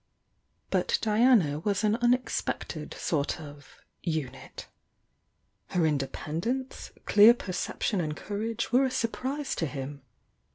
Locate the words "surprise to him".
8.89-10.01